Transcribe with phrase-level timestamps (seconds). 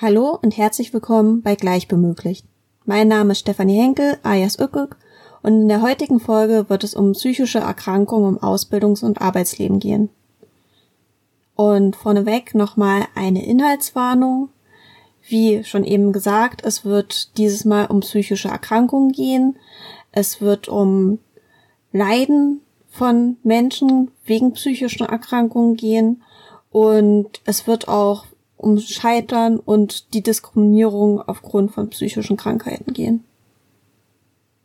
[0.00, 2.46] Hallo und herzlich willkommen bei Gleichbemöglicht.
[2.86, 4.96] Mein Name ist Stefanie Henkel, alias Ückük,
[5.42, 10.08] und in der heutigen Folge wird es um psychische Erkrankungen im Ausbildungs- und Arbeitsleben gehen.
[11.54, 14.48] Und vorneweg nochmal eine Inhaltswarnung.
[15.28, 19.56] Wie schon eben gesagt, es wird dieses Mal um psychische Erkrankungen gehen.
[20.10, 21.18] Es wird um
[21.92, 26.22] Leiden von Menschen wegen psychischen Erkrankungen gehen.
[26.70, 28.24] Und es wird auch
[28.56, 33.24] um Scheitern und die Diskriminierung aufgrund von psychischen Krankheiten gehen.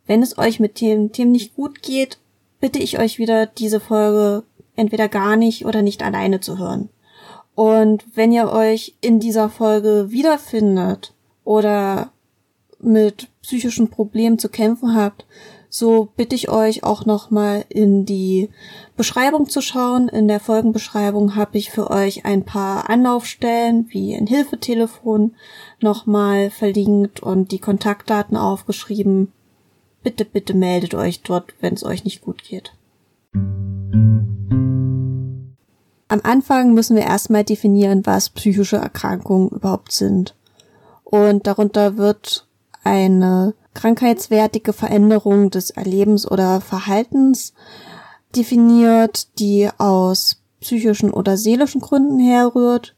[0.06, 2.18] Wenn es euch mit den Themen nicht gut geht,
[2.60, 4.44] bitte ich euch wieder, diese Folge
[4.76, 6.88] entweder gar nicht oder nicht alleine zu hören.
[7.54, 12.10] Und wenn ihr euch in dieser Folge wiederfindet oder
[12.80, 15.24] mit psychischen Problemen zu kämpfen habt,
[15.68, 18.48] so bitte ich euch auch nochmal in die
[18.96, 20.08] Beschreibung zu schauen.
[20.08, 25.34] In der Folgenbeschreibung habe ich für euch ein paar Anlaufstellen wie ein Hilfetelefon
[25.80, 29.32] nochmal verlinkt und die Kontaktdaten aufgeschrieben.
[30.04, 32.72] Bitte, bitte meldet euch dort, wenn es euch nicht gut geht.
[36.14, 40.36] Am Anfang müssen wir erstmal definieren, was psychische Erkrankungen überhaupt sind.
[41.02, 42.46] Und darunter wird
[42.84, 47.52] eine krankheitswertige Veränderung des Erlebens oder Verhaltens
[48.36, 52.94] definiert, die aus psychischen oder seelischen Gründen herrührt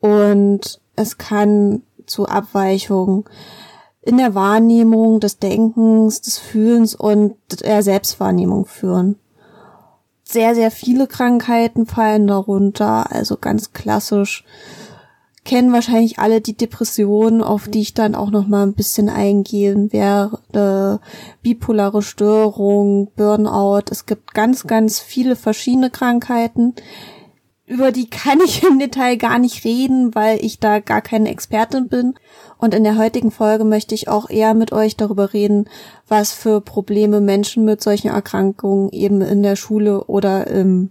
[0.00, 3.24] und es kann zu Abweichungen
[4.02, 9.16] in der Wahrnehmung des Denkens, des Fühlens und der Selbstwahrnehmung führen.
[10.30, 14.44] Sehr, sehr viele Krankheiten fallen darunter, also ganz klassisch
[15.44, 19.92] kennen wahrscheinlich alle die Depression, auf die ich dann auch noch mal ein bisschen eingehen
[19.92, 21.00] werde.
[21.42, 23.90] Bipolare Störung, Burnout.
[23.90, 26.74] Es gibt ganz, ganz viele verschiedene Krankheiten.
[27.70, 31.86] Über die kann ich im Detail gar nicht reden, weil ich da gar keine Expertin
[31.86, 32.14] bin.
[32.58, 35.68] Und in der heutigen Folge möchte ich auch eher mit euch darüber reden,
[36.08, 40.90] was für Probleme Menschen mit solchen Erkrankungen eben in der Schule oder im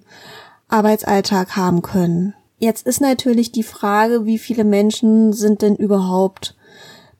[0.70, 2.34] Arbeitsalltag haben können.
[2.60, 6.56] Jetzt ist natürlich die Frage, wie viele Menschen sind denn überhaupt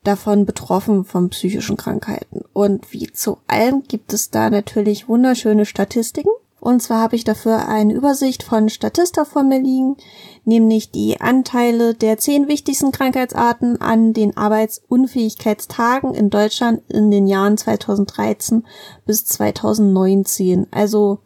[0.04, 2.46] davon betroffen von psychischen Krankheiten?
[2.54, 6.30] Und wie zu allem gibt es da natürlich wunderschöne Statistiken.
[6.60, 9.96] Und zwar habe ich dafür eine Übersicht von Statista vor mir liegen,
[10.44, 17.56] nämlich die Anteile der zehn wichtigsten Krankheitsarten an den Arbeitsunfähigkeitstagen in Deutschland in den Jahren
[17.56, 18.66] 2013
[19.06, 20.66] bis 2019.
[20.70, 21.20] Also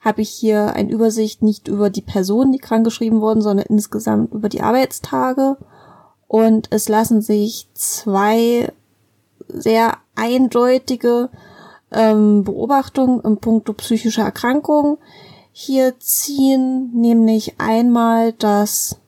[0.00, 4.48] habe ich hier eine Übersicht nicht über die Personen, die krankgeschrieben wurden, sondern insgesamt über
[4.48, 5.58] die Arbeitstage.
[6.26, 8.72] Und es lassen sich zwei
[9.46, 11.28] sehr eindeutige
[11.92, 14.98] ähm, Beobachtungen im Punkto psychischer Erkrankungen
[15.52, 19.00] hier ziehen, nämlich einmal, dass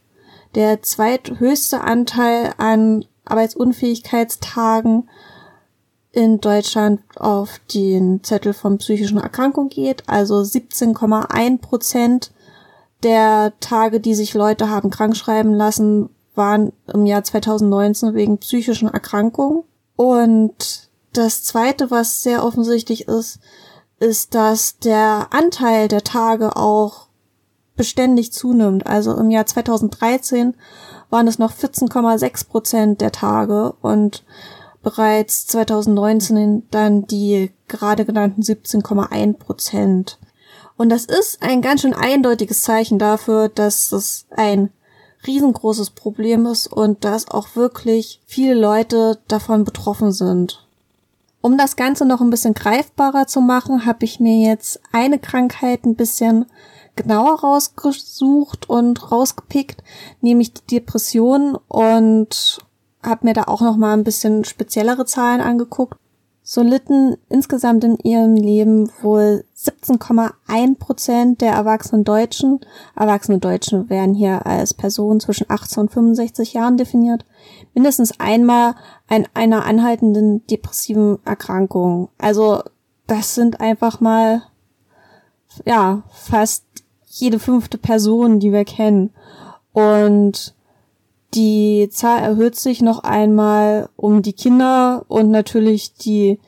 [0.55, 5.09] der zweithöchste Anteil an Arbeitsunfähigkeitstagen
[6.13, 10.09] in Deutschland auf den Zettel von psychischen Erkrankungen geht.
[10.09, 12.33] Also 17,1 Prozent
[13.03, 19.65] der Tage, die sich Leute haben krankschreiben lassen, waren im Jahr 2019 wegen psychischen Erkrankungen.
[19.97, 23.39] Und das zweite, was sehr offensichtlich ist,
[23.99, 27.07] ist, dass der Anteil der Tage auch
[27.77, 28.87] beständig zunimmt.
[28.87, 30.55] Also im Jahr 2013
[31.11, 34.25] waren es noch 14,6 Prozent der Tage und
[34.83, 40.19] bereits 2019 dann die gerade genannten 17,1 Prozent.
[40.77, 44.71] Und das ist ein ganz schön eindeutiges Zeichen dafür, dass es ein
[45.27, 50.62] riesengroßes Problem ist und dass auch wirklich viele Leute davon betroffen sind.
[51.43, 55.85] Um das Ganze noch ein bisschen greifbarer zu machen, habe ich mir jetzt eine Krankheit
[55.85, 56.47] ein bisschen
[56.95, 59.83] genauer rausgesucht und rausgepickt,
[60.21, 62.61] nämlich die Depression und
[63.03, 65.99] habe mir da auch noch mal ein bisschen speziellere Zahlen angeguckt.
[66.45, 72.61] So litten insgesamt in ihrem Leben wohl 17,1 Prozent der erwachsenen Deutschen.
[72.97, 77.25] Erwachsene Deutschen werden hier als Personen zwischen 18 und 65 Jahren definiert.
[77.75, 78.75] Mindestens einmal
[79.09, 82.09] an einer anhaltenden depressiven Erkrankung.
[82.19, 82.63] Also
[83.07, 84.43] das sind einfach mal
[85.65, 86.65] ja fast
[87.07, 89.11] jede fünfte Person, die wir kennen.
[89.73, 90.55] Und
[91.35, 96.39] die Zahl erhöht sich noch einmal um die Kinder und natürlich die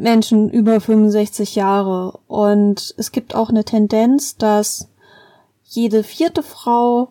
[0.00, 2.18] Menschen über 65 Jahre.
[2.26, 4.88] Und es gibt auch eine Tendenz, dass
[5.64, 7.10] jede vierte Frau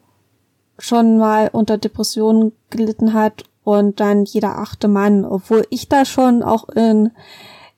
[0.78, 6.42] schon mal unter Depressionen gelitten hat und dann jeder achte Mann, obwohl ich da schon
[6.44, 7.12] auch in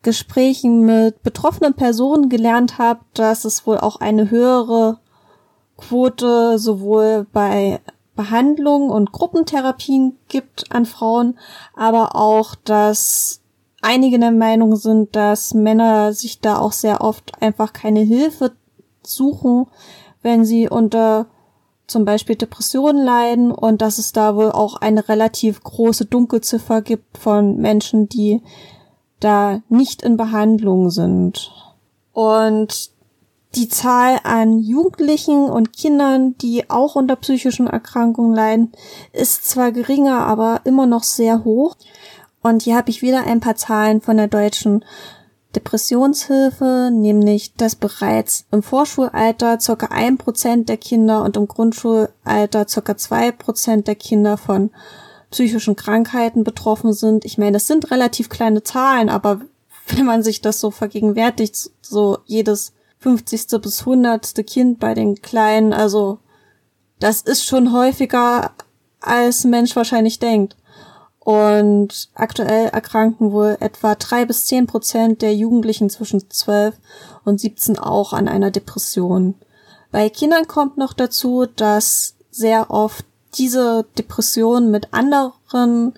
[0.03, 4.99] Gesprächen mit betroffenen Personen gelernt habe, dass es wohl auch eine höhere
[5.77, 7.81] Quote sowohl bei
[8.15, 11.37] Behandlungen und Gruppentherapien gibt an Frauen,
[11.75, 13.40] aber auch, dass
[13.81, 18.51] einige der Meinung sind, dass Männer sich da auch sehr oft einfach keine Hilfe
[19.03, 19.67] suchen,
[20.21, 21.27] wenn sie unter
[21.87, 27.17] zum Beispiel Depressionen leiden und dass es da wohl auch eine relativ große Dunkelziffer gibt
[27.17, 28.41] von Menschen, die
[29.19, 31.51] da nicht in Behandlung sind.
[32.13, 32.91] Und
[33.55, 38.71] die Zahl an Jugendlichen und Kindern, die auch unter psychischen Erkrankungen leiden,
[39.11, 41.75] ist zwar geringer, aber immer noch sehr hoch.
[42.41, 44.83] Und hier habe ich wieder ein paar Zahlen von der deutschen
[45.55, 49.87] Depressionshilfe, nämlich dass bereits im Vorschulalter ca.
[49.87, 52.97] ein Prozent der Kinder und im Grundschulalter ca.
[52.97, 54.71] zwei Prozent der Kinder von
[55.29, 57.25] psychischen Krankheiten betroffen sind.
[57.25, 59.41] Ich meine, das sind relativ kleine Zahlen, aber
[59.87, 63.61] wenn man sich das so vergegenwärtigt, so jedes 50.
[63.61, 64.45] bis 100.
[64.45, 66.19] Kind bei den Kleinen, also
[66.99, 68.51] das ist schon häufiger,
[68.99, 70.55] als Mensch wahrscheinlich denkt.
[71.23, 76.75] Und aktuell erkranken wohl etwa drei bis zehn Prozent der Jugendlichen zwischen 12
[77.23, 79.35] und 17 auch an einer Depression.
[79.91, 85.93] Bei Kindern kommt noch dazu, dass sehr oft diese Depression mit anderen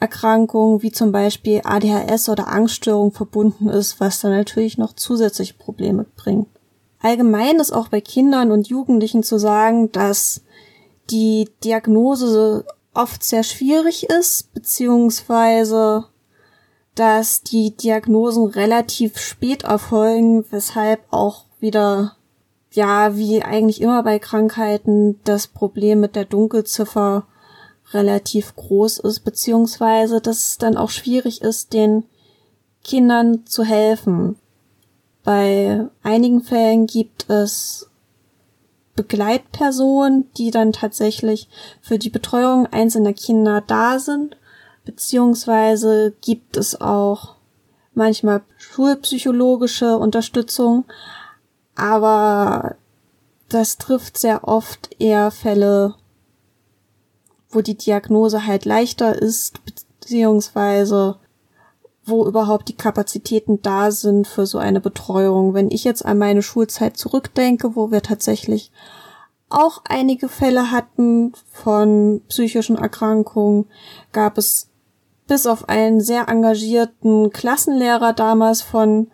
[0.00, 6.04] Erkrankungen wie zum Beispiel ADHS oder Angststörung verbunden ist, was dann natürlich noch zusätzliche Probleme
[6.16, 6.48] bringt.
[7.00, 10.42] Allgemein ist auch bei Kindern und Jugendlichen zu sagen, dass
[11.10, 16.06] die Diagnose oft sehr schwierig ist, beziehungsweise
[16.94, 22.16] dass die Diagnosen relativ spät erfolgen, weshalb auch wieder,
[22.72, 27.26] ja, wie eigentlich immer bei Krankheiten, das Problem mit der Dunkelziffer
[27.92, 32.04] relativ groß ist, beziehungsweise dass es dann auch schwierig ist, den
[32.82, 34.36] Kindern zu helfen.
[35.22, 37.87] Bei einigen Fällen gibt es
[39.02, 41.48] Begleitpersonen, die dann tatsächlich
[41.80, 44.36] für die Betreuung einzelner Kinder da sind,
[44.84, 47.36] beziehungsweise gibt es auch
[47.94, 50.84] manchmal schulpsychologische Unterstützung,
[51.74, 52.76] aber
[53.48, 55.94] das trifft sehr oft eher Fälle
[57.50, 61.16] wo die Diagnose halt leichter ist, beziehungsweise
[62.08, 65.54] wo überhaupt die Kapazitäten da sind für so eine Betreuung.
[65.54, 68.72] Wenn ich jetzt an meine Schulzeit zurückdenke, wo wir tatsächlich
[69.48, 73.66] auch einige Fälle hatten von psychischen Erkrankungen,
[74.12, 74.68] gab es
[75.26, 79.08] bis auf einen sehr engagierten Klassenlehrer damals von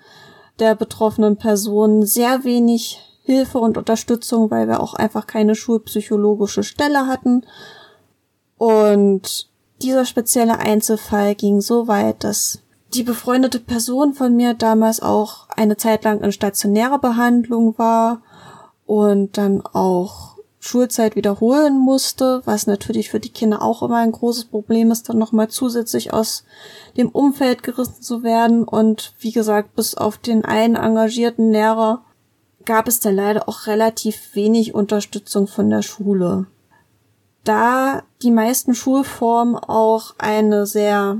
[0.58, 7.06] der betroffenen Person sehr wenig Hilfe und Unterstützung, weil wir auch einfach keine schulpsychologische Stelle
[7.06, 7.44] hatten.
[8.58, 9.48] Und
[9.82, 12.60] dieser spezielle Einzelfall ging so weit, dass
[12.94, 18.22] die befreundete Person von mir damals auch eine Zeit lang in stationärer Behandlung war
[18.86, 24.46] und dann auch Schulzeit wiederholen musste, was natürlich für die Kinder auch immer ein großes
[24.46, 26.44] Problem ist, dann nochmal zusätzlich aus
[26.96, 28.64] dem Umfeld gerissen zu werden.
[28.64, 32.02] Und wie gesagt, bis auf den einen engagierten Lehrer
[32.64, 36.46] gab es dann leider auch relativ wenig Unterstützung von der Schule
[37.44, 41.18] da die meisten Schulformen auch eine sehr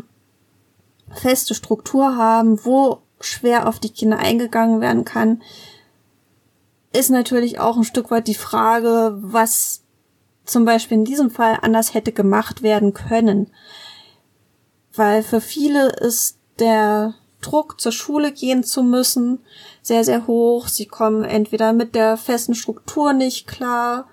[1.15, 5.43] feste Struktur haben, wo schwer auf die Kinder eingegangen werden kann,
[6.93, 9.83] ist natürlich auch ein Stück weit die Frage, was
[10.45, 13.51] zum Beispiel in diesem Fall anders hätte gemacht werden können.
[14.95, 19.41] Weil für viele ist der Druck, zur Schule gehen zu müssen,
[19.83, 20.69] sehr, sehr hoch.
[20.69, 24.09] Sie kommen entweder mit der festen Struktur nicht klar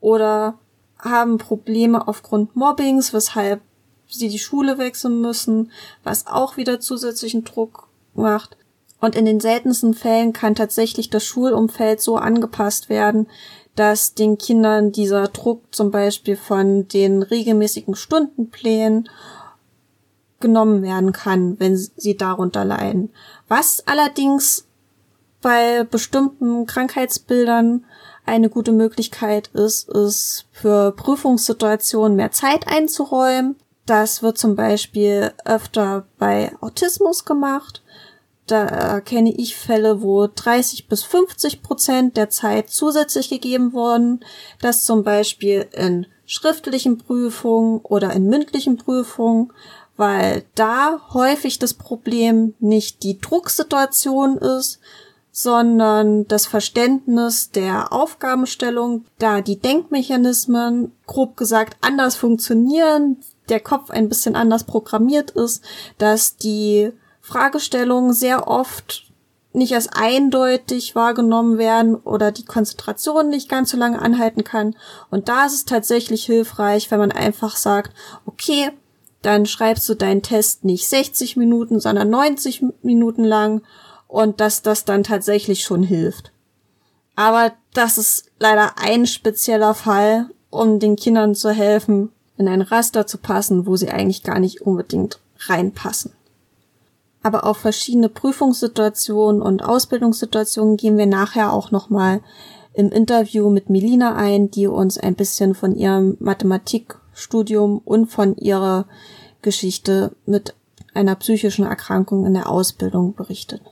[0.00, 0.58] oder
[0.98, 3.60] haben Probleme aufgrund Mobbings, weshalb
[4.08, 5.70] sie die Schule wechseln müssen,
[6.04, 8.56] was auch wieder zusätzlichen Druck macht.
[9.00, 13.28] Und in den seltensten Fällen kann tatsächlich das Schulumfeld so angepasst werden,
[13.74, 19.08] dass den Kindern dieser Druck zum Beispiel von den regelmäßigen Stundenplänen
[20.40, 23.10] genommen werden kann, wenn sie darunter leiden.
[23.48, 24.66] Was allerdings
[25.42, 27.84] bei bestimmten Krankheitsbildern
[28.24, 33.56] eine gute Möglichkeit ist, ist für Prüfungssituationen mehr Zeit einzuräumen.
[33.86, 37.82] Das wird zum Beispiel öfter bei Autismus gemacht.
[38.46, 44.20] Da kenne ich Fälle, wo 30 bis 50 Prozent der Zeit zusätzlich gegeben wurden,
[44.60, 49.52] dass zum Beispiel in schriftlichen Prüfungen oder in mündlichen Prüfungen,
[49.96, 54.80] weil da häufig das Problem nicht die Drucksituation ist,
[55.32, 64.08] sondern das Verständnis der Aufgabenstellung, da die Denkmechanismen, grob gesagt, anders funktionieren, der Kopf ein
[64.08, 65.62] bisschen anders programmiert ist,
[65.98, 69.06] dass die Fragestellungen sehr oft
[69.52, 74.76] nicht als eindeutig wahrgenommen werden oder die Konzentration nicht ganz so lange anhalten kann.
[75.10, 78.70] Und da ist es tatsächlich hilfreich, wenn man einfach sagt, okay,
[79.22, 83.62] dann schreibst du deinen Test nicht 60 Minuten, sondern 90 Minuten lang
[84.06, 86.32] und dass das dann tatsächlich schon hilft.
[87.16, 93.06] Aber das ist leider ein spezieller Fall, um den Kindern zu helfen, in ein Raster
[93.06, 96.12] zu passen, wo sie eigentlich gar nicht unbedingt reinpassen.
[97.22, 102.20] Aber auf verschiedene Prüfungssituationen und Ausbildungssituationen gehen wir nachher auch nochmal
[102.72, 108.86] im Interview mit Melina ein, die uns ein bisschen von ihrem Mathematikstudium und von ihrer
[109.42, 110.54] Geschichte mit
[110.94, 113.62] einer psychischen Erkrankung in der Ausbildung berichtet.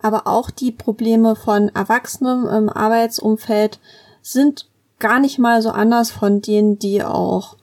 [0.00, 3.80] Aber auch die Probleme von Erwachsenen im Arbeitsumfeld
[4.22, 7.56] sind gar nicht mal so anders von denen, die auch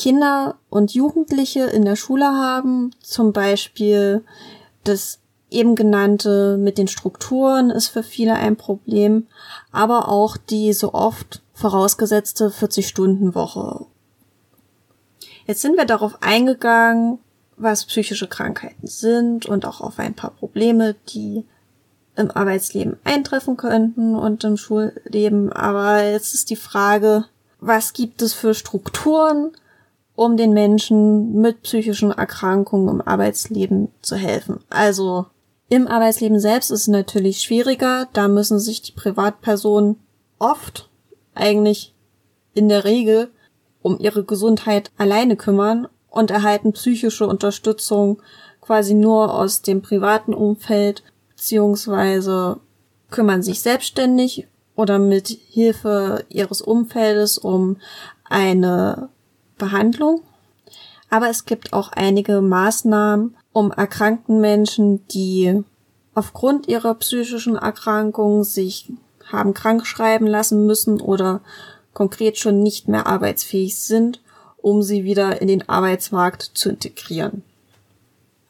[0.00, 2.92] Kinder und Jugendliche in der Schule haben.
[3.02, 4.24] Zum Beispiel
[4.82, 5.18] das
[5.50, 9.26] eben genannte mit den Strukturen ist für viele ein Problem,
[9.72, 13.84] aber auch die so oft vorausgesetzte 40-Stunden-Woche.
[15.46, 17.18] Jetzt sind wir darauf eingegangen,
[17.58, 21.44] was psychische Krankheiten sind und auch auf ein paar Probleme, die
[22.16, 25.52] im Arbeitsleben eintreffen könnten und im Schulleben.
[25.52, 27.26] Aber jetzt ist die Frage,
[27.58, 29.52] was gibt es für Strukturen,
[30.20, 34.60] um den Menschen mit psychischen Erkrankungen im Arbeitsleben zu helfen.
[34.68, 35.24] Also
[35.70, 38.06] im Arbeitsleben selbst ist es natürlich schwieriger.
[38.12, 39.96] Da müssen sich die Privatpersonen
[40.38, 40.90] oft,
[41.34, 41.94] eigentlich
[42.52, 43.30] in der Regel,
[43.80, 48.20] um ihre Gesundheit alleine kümmern und erhalten psychische Unterstützung
[48.60, 52.60] quasi nur aus dem privaten Umfeld, beziehungsweise
[53.08, 57.78] kümmern sich selbstständig oder mit Hilfe ihres Umfeldes um
[58.28, 59.08] eine
[59.60, 60.22] Behandlung.
[61.08, 65.62] Aber es gibt auch einige Maßnahmen, um erkrankten Menschen, die
[66.14, 68.92] aufgrund ihrer psychischen Erkrankung sich
[69.30, 71.40] haben krank schreiben lassen müssen oder
[71.94, 74.20] konkret schon nicht mehr arbeitsfähig sind,
[74.56, 77.42] um sie wieder in den Arbeitsmarkt zu integrieren.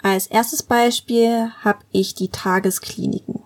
[0.02, 3.42] Als erstes Beispiel habe ich die Tageskliniken.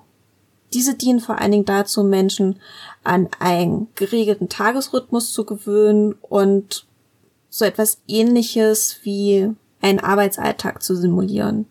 [0.73, 2.61] Diese dienen vor allen Dingen dazu, Menschen
[3.02, 6.87] an einen geregelten Tagesrhythmus zu gewöhnen und
[7.54, 9.49] so etwas ähnliches wie
[9.80, 11.66] einen Arbeitsalltag zu simulieren.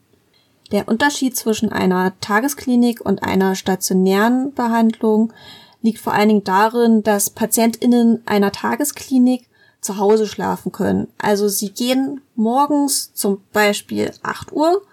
[0.72, 5.34] Der Unterschied zwischen einer Tagesklinik und einer stationären Behandlung
[5.82, 9.50] liegt vor allen Dingen darin, dass PatientInnen einer Tagesklinik
[9.82, 11.10] zu Hause schlafen können.
[11.18, 14.84] Also sie gehen morgens zum Beispiel 8 Uhr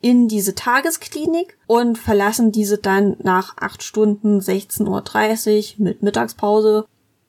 [0.00, 6.86] in diese Tagesklinik und verlassen diese dann nach 8 Stunden 16.30 Uhr mit Mittagspause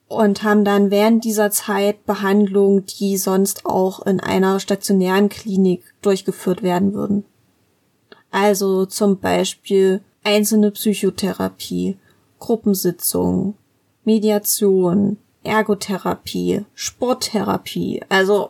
[0.10, 6.64] und haben dann während dieser Zeit Behandlungen, die sonst auch in einer stationären Klinik durchgeführt
[6.64, 7.26] werden würden.
[8.32, 11.98] Also zum Beispiel einzelne Psychotherapie,
[12.40, 13.54] Gruppensitzungen,
[14.04, 18.50] Mediation, Ergotherapie, Sporttherapie, also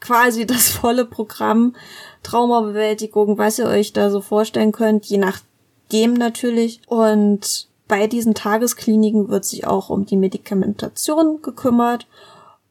[0.00, 1.76] quasi das volle Programm
[2.22, 6.80] Traumabewältigung, was ihr euch da so vorstellen könnt, je nachdem natürlich.
[6.86, 12.06] Und bei diesen Tageskliniken wird sich auch um die Medikamentation gekümmert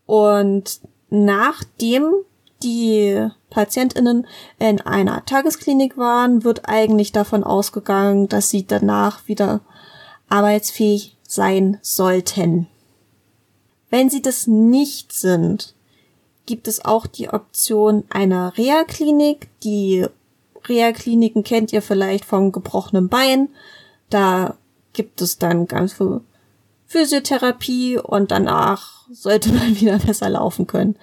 [0.08, 0.80] und
[1.12, 2.12] nachdem
[2.64, 4.26] die Patientinnen
[4.58, 9.62] in einer Tagesklinik waren, wird eigentlich davon ausgegangen, dass sie danach wieder
[10.28, 12.66] arbeitsfähig sein sollten.
[13.92, 15.76] Wenn sie das nicht sind,
[16.48, 19.50] gibt es auch die Option einer Reha-Klinik.
[19.62, 20.04] Die
[20.68, 23.50] Reha-Kliniken kennt ihr vielleicht vom gebrochenen Bein.
[24.10, 24.56] Da
[24.94, 26.22] gibt es dann ganz viel
[26.92, 30.98] Physiotherapie und danach sollte man wieder besser laufen können.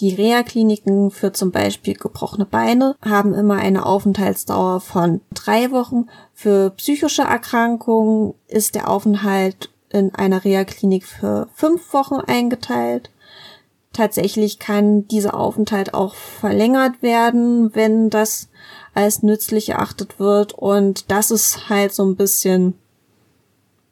[0.00, 6.06] Die Reha-Kliniken für zum Beispiel gebrochene Beine haben immer eine Aufenthaltsdauer von drei Wochen.
[6.32, 13.10] Für psychische Erkrankungen ist der Aufenthalt in einer Reha-Klinik für fünf Wochen eingeteilt.
[13.92, 18.48] Tatsächlich kann dieser Aufenthalt auch verlängert werden, wenn das
[18.94, 20.54] als nützlich erachtet wird.
[20.54, 22.74] Und das ist halt so ein bisschen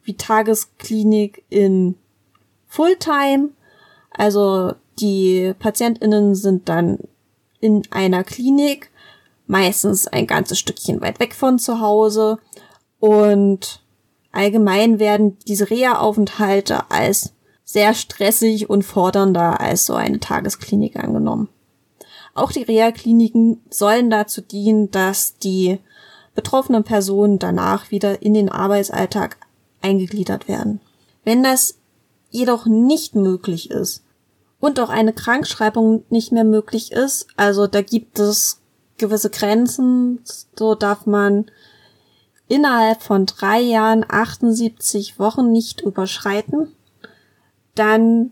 [0.09, 1.93] wie Tagesklinik in
[2.65, 3.49] Fulltime.
[4.09, 6.97] Also die PatientInnen sind dann
[7.59, 8.89] in einer Klinik,
[9.45, 12.39] meistens ein ganzes Stückchen weit weg von zu Hause
[12.99, 13.83] und
[14.31, 21.49] allgemein werden diese Reha-Aufenthalte als sehr stressig und fordernder als so eine Tagesklinik angenommen.
[22.33, 25.77] Auch die Reha-Kliniken sollen dazu dienen, dass die
[26.33, 29.37] betroffenen Personen danach wieder in den Arbeitsalltag
[29.81, 30.81] eingegliedert werden.
[31.23, 31.75] Wenn das
[32.29, 34.03] jedoch nicht möglich ist
[34.59, 37.27] und auch eine Krankschreibung nicht mehr möglich ist.
[37.37, 38.61] Also da gibt es
[38.97, 40.21] gewisse Grenzen.
[40.57, 41.49] So darf man
[42.47, 46.75] innerhalb von drei Jahren 78 Wochen nicht überschreiten.
[47.75, 48.31] Dann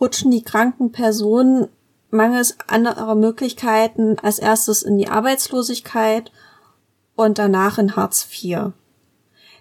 [0.00, 1.68] rutschen die kranken Personen
[2.10, 6.32] mangels anderer Möglichkeiten als erstes in die Arbeitslosigkeit
[7.14, 8.72] und danach in Hartz IV.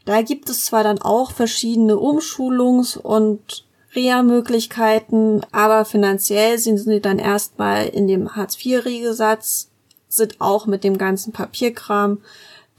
[0.06, 3.66] Da gibt es zwar dann auch verschiedene Umschulungs- und
[3.96, 9.70] Reha-Möglichkeiten, aber finanziell sind sie dann erstmal in dem Hartz-IV-Regelsatz,
[10.08, 12.20] sind auch mit dem ganzen Papierkram,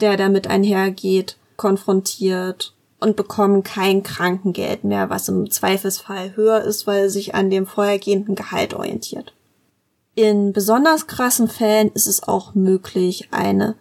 [0.01, 7.07] der damit einhergeht, konfrontiert und bekommen kein Krankengeld mehr, was im Zweifelsfall höher ist, weil
[7.07, 9.33] es sich an dem vorhergehenden Gehalt orientiert.
[10.15, 13.77] In besonders krassen Fällen ist es auch möglich, eine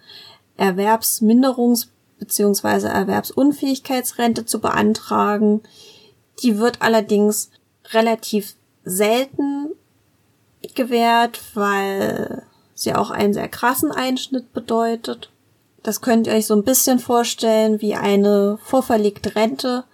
[0.58, 1.88] Erwerbsminderungs-
[2.20, 2.88] bzw.
[2.88, 5.62] Erwerbsunfähigkeitsrente zu beantragen.
[6.44, 7.50] Die wird allerdings
[7.92, 9.70] relativ selten
[10.76, 15.30] gewährt, weil sie auch einen sehr krassen Einschnitt bedeutet.
[15.84, 19.86] Das könnt ihr euch so ein bisschen vorstellen wie eine vorverlegte Rente.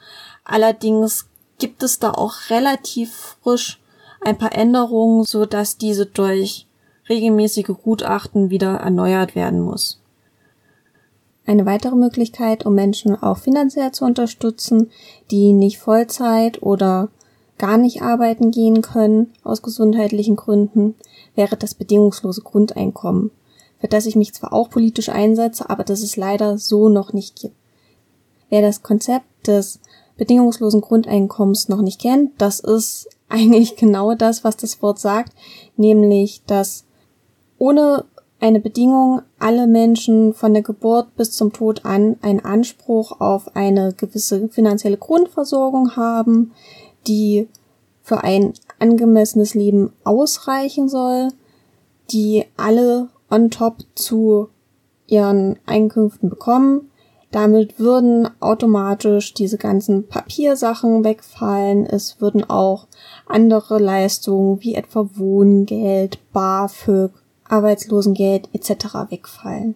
[0.44, 1.27] Allerdings
[1.60, 3.79] gibt es da auch relativ frisch
[4.22, 6.67] ein paar Änderungen, so dass diese durch
[7.08, 10.01] regelmäßige Gutachten wieder erneuert werden muss.
[11.46, 14.90] Eine weitere Möglichkeit, um Menschen auch finanziell zu unterstützen,
[15.30, 17.10] die nicht Vollzeit oder
[17.58, 20.96] gar nicht arbeiten gehen können aus gesundheitlichen Gründen,
[21.36, 23.32] wäre das bedingungslose Grundeinkommen,
[23.80, 27.40] für das ich mich zwar auch politisch einsetze, aber das es leider so noch nicht
[27.40, 27.56] gibt.
[28.50, 29.80] Wer das Konzept des
[30.18, 35.34] bedingungslosen Grundeinkommens noch nicht kennt, das ist eigentlich genau das, was das Wort sagt,
[35.78, 36.86] nämlich dass
[37.58, 38.06] ohne
[38.39, 43.94] eine Bedingung alle Menschen von der Geburt bis zum Tod an einen Anspruch auf eine
[43.94, 46.51] gewisse finanzielle Grundversorgung haben,
[47.08, 47.48] die
[48.01, 51.30] für ein angemessenes Leben ausreichen soll,
[52.12, 54.50] die alle on top zu
[55.08, 56.92] ihren Einkünften bekommen.
[57.32, 61.86] Damit würden automatisch diese ganzen Papiersachen wegfallen.
[61.86, 62.88] Es würden auch
[63.25, 67.12] andere Leistungen wie etwa Wohngeld, BAföG
[67.48, 69.10] Arbeitslosengeld etc.
[69.10, 69.75] wegfallen.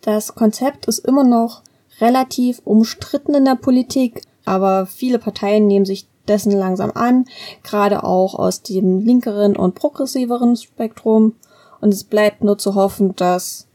[0.00, 1.62] Das Konzept ist immer noch
[2.00, 7.26] relativ umstritten in der Politik, aber viele Parteien nehmen sich dessen langsam an,
[7.62, 11.34] gerade auch aus dem linkeren und progressiveren Spektrum.
[11.80, 13.66] Und es bleibt nur zu hoffen, dass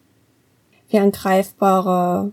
[0.90, 2.32] wir in greifbarer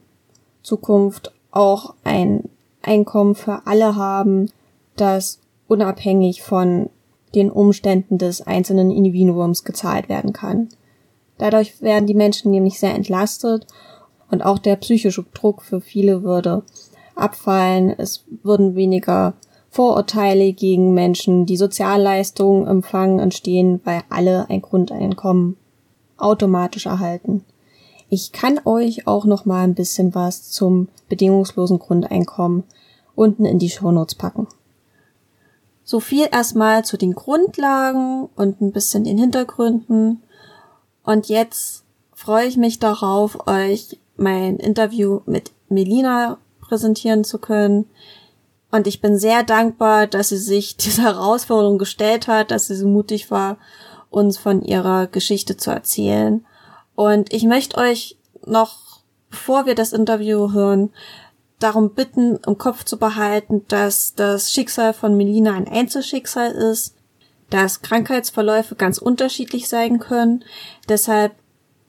[0.63, 2.49] Zukunft auch ein
[2.83, 4.51] Einkommen für alle haben,
[4.97, 6.91] das unabhängig von
[7.35, 10.69] den Umständen des einzelnen Individuums gezahlt werden kann.
[11.39, 13.67] Dadurch werden die Menschen nämlich sehr entlastet
[14.31, 16.63] und auch der psychische Druck für viele würde
[17.15, 17.95] abfallen.
[17.97, 19.35] Es würden weniger
[19.71, 25.57] Vorurteile gegen Menschen, die Sozialleistungen empfangen, entstehen, weil alle ein Grundeinkommen
[26.17, 27.45] automatisch erhalten.
[28.09, 32.63] Ich kann euch auch noch mal ein bisschen was zum bedingungslosen Grundeinkommen
[33.17, 34.47] unten in die Shownotes packen.
[35.85, 40.23] So viel erstmal zu den Grundlagen und ein bisschen den Hintergründen.
[41.05, 47.87] Und jetzt freue ich mich darauf, euch mein Interview mit Melina präsentieren zu können.
[48.71, 52.89] Und ich bin sehr dankbar, dass sie sich dieser Herausforderung gestellt hat, dass sie so
[52.89, 53.59] mutig war,
[54.11, 56.47] uns von ihrer Geschichte zu erzählen.
[56.95, 58.17] Und ich möchte euch
[58.47, 60.93] noch, bevor wir das Interview hören,
[61.59, 66.95] darum bitten, im Kopf zu behalten, dass das Schicksal von Melina ein Einzelschicksal ist,
[67.51, 70.45] dass Krankheitsverläufe ganz unterschiedlich sein können.
[70.89, 71.33] Deshalb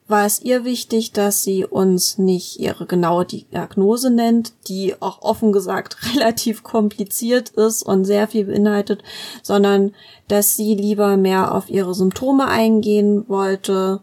[0.08, 5.51] war es ihr wichtig, dass sie uns nicht ihre genaue Diagnose nennt, die auch offen
[5.51, 9.04] gesagt relativ kompliziert ist und sehr viel beinhaltet,
[9.41, 9.93] sondern
[10.28, 14.01] dass sie lieber mehr auf ihre Symptome eingehen wollte,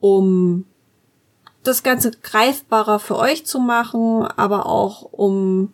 [0.00, 0.64] um
[1.64, 5.72] das Ganze greifbarer für euch zu machen, aber auch um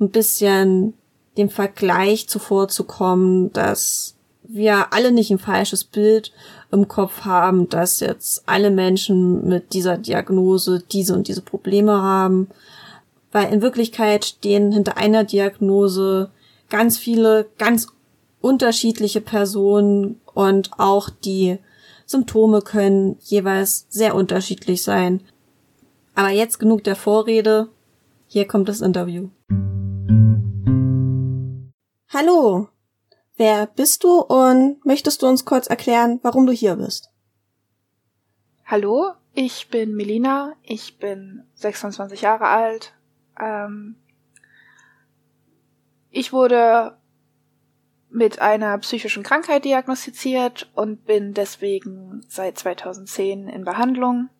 [0.00, 0.94] ein bisschen
[1.36, 6.32] dem Vergleich zuvorzukommen, dass wir alle nicht ein falsches Bild
[6.70, 12.48] im Kopf haben, dass jetzt alle Menschen mit dieser Diagnose diese und diese Probleme haben,
[13.32, 16.30] weil in Wirklichkeit stehen hinter einer Diagnose
[16.68, 17.88] ganz viele ganz
[18.40, 21.58] unterschiedliche Personen und auch die
[22.06, 25.22] Symptome können jeweils sehr unterschiedlich sein.
[26.14, 27.68] Aber jetzt genug der Vorrede.
[28.28, 29.28] Hier kommt das Interview.
[32.08, 32.68] Hallo.
[33.36, 37.10] Wer bist du und möchtest du uns kurz erklären, warum du hier bist?
[38.64, 42.94] Hallo, ich bin Melina, ich bin 26 Jahre alt.
[43.38, 43.96] Ähm,
[46.10, 46.96] ich wurde
[48.16, 54.30] mit einer psychischen Krankheit diagnostiziert und bin deswegen seit 2010 in Behandlung.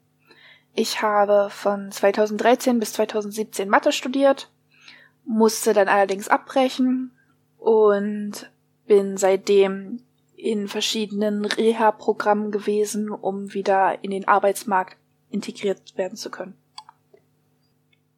[0.75, 4.51] Ich habe von 2013 bis 2017 Mathe studiert,
[5.27, 7.11] musste dann allerdings abbrechen
[7.59, 8.51] und
[8.87, 10.01] bin seitdem
[10.37, 14.97] in verschiedenen Reha-Programmen gewesen, um wieder in den Arbeitsmarkt
[15.29, 16.57] integriert werden zu können.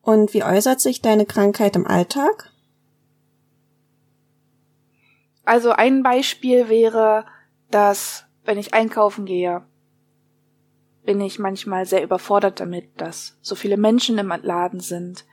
[0.02, 2.52] Und wie äußert sich deine Krankheit im Alltag?
[5.48, 7.24] Also ein Beispiel wäre,
[7.70, 9.62] dass wenn ich einkaufen gehe,
[11.06, 15.24] bin ich manchmal sehr überfordert damit, dass so viele Menschen im Laden sind,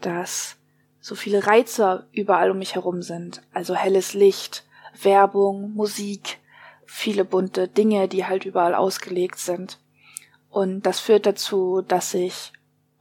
[0.00, 0.56] dass
[0.98, 4.66] so viele Reize überall um mich herum sind, also helles Licht,
[5.00, 6.40] Werbung, Musik,
[6.84, 9.78] viele bunte Dinge, die halt überall ausgelegt sind.
[10.48, 12.52] Und das führt dazu, dass ich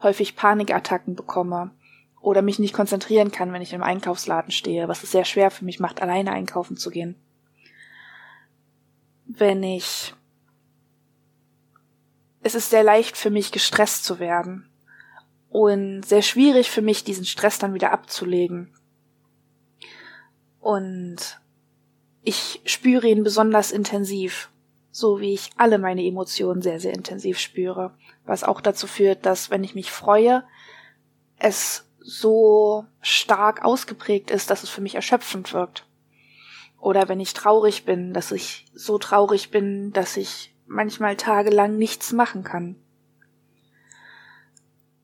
[0.03, 1.71] häufig Panikattacken bekomme
[2.21, 5.65] oder mich nicht konzentrieren kann, wenn ich im Einkaufsladen stehe, was es sehr schwer für
[5.65, 7.15] mich macht, alleine einkaufen zu gehen.
[9.25, 10.13] Wenn ich
[12.41, 14.69] es ist sehr leicht für mich gestresst zu werden
[15.49, 18.73] und sehr schwierig für mich diesen Stress dann wieder abzulegen.
[20.59, 21.39] Und
[22.23, 24.49] ich spüre ihn besonders intensiv,
[24.91, 27.93] so wie ich alle meine Emotionen sehr, sehr intensiv spüre,
[28.25, 30.43] was auch dazu führt, dass wenn ich mich freue,
[31.37, 35.85] es so stark ausgeprägt ist, dass es für mich erschöpfend wirkt.
[36.79, 42.13] Oder wenn ich traurig bin, dass ich so traurig bin, dass ich manchmal tagelang nichts
[42.13, 42.75] machen kann.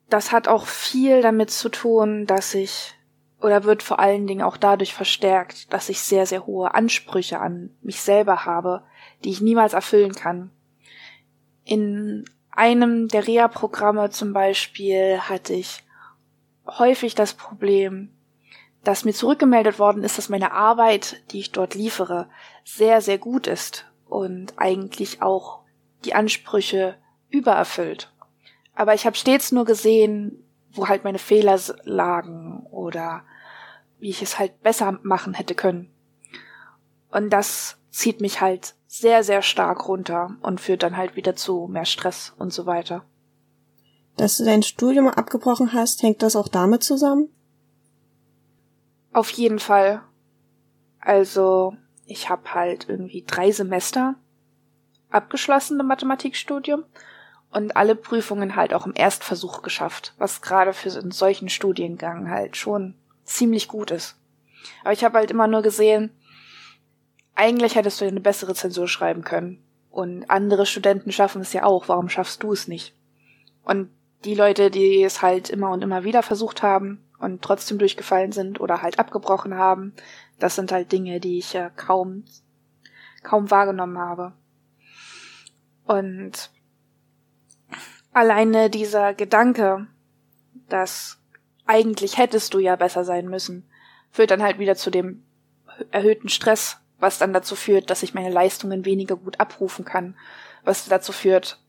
[0.10, 2.94] Das hat auch viel damit zu tun, dass ich
[3.42, 7.72] oder wird vor allen Dingen auch dadurch verstärkt, dass ich sehr, sehr hohe Ansprüche an
[7.82, 8.84] mich selber habe,
[9.24, 10.52] die ich niemals erfüllen kann.
[11.64, 15.85] In einem der Reha-Programme zum Beispiel hatte ich
[16.68, 18.10] häufig das Problem,
[18.84, 22.30] dass mir zurückgemeldet worden ist, dass meine Arbeit, die ich dort liefere,
[22.64, 25.62] sehr, sehr gut ist und eigentlich auch
[26.04, 26.96] die Ansprüche
[27.30, 28.14] übererfüllt.
[28.76, 33.24] Aber ich habe stets nur gesehen, wo halt meine Fehler lagen oder
[33.98, 35.90] wie ich es halt besser machen hätte können.
[37.10, 41.68] Und das zieht mich halt sehr, sehr stark runter und führt dann halt wieder zu
[41.68, 43.06] mehr Stress und so weiter.
[44.18, 47.30] Dass du dein Studium abgebrochen hast, hängt das auch damit zusammen?
[49.12, 50.02] Auf jeden Fall.
[51.00, 51.76] Also,
[52.06, 54.16] ich habe halt irgendwie drei Semester
[55.10, 56.84] abgeschlossen im Mathematikstudium
[57.52, 62.58] und alle Prüfungen halt auch im Erstversuch geschafft, was gerade für einen solchen Studiengang halt
[62.58, 64.18] schon ziemlich gut ist.
[64.84, 66.12] Aber ich habe halt immer nur gesehen,
[67.34, 69.64] eigentlich hättest du eine bessere Zensur schreiben können.
[69.90, 72.94] Und andere Studenten schaffen es ja auch, warum schaffst du es nicht?
[73.64, 73.90] Und
[74.24, 78.60] die Leute, die es halt immer und immer wieder versucht haben und trotzdem durchgefallen sind
[78.60, 79.94] oder halt abgebrochen haben,
[80.40, 82.26] das sind halt Dinge, die ich ja kaum,
[83.24, 84.34] kaum wahrgenommen habe.
[85.86, 86.50] Und
[88.12, 89.88] alleine dieser Gedanke,
[90.70, 91.20] dass
[91.66, 93.70] eigentlich hättest du ja besser sein müssen,
[94.12, 95.24] führt dann halt wieder zu dem
[95.92, 100.16] erhöhten Stress, was dann dazu führt, dass ich meine Leistungen weniger gut abrufen kann,
[100.64, 101.60] was dazu führt,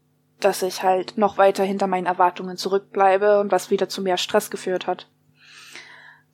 [0.41, 4.51] dass ich halt noch weiter hinter meinen Erwartungen zurückbleibe und was wieder zu mehr Stress
[4.51, 5.09] geführt hat.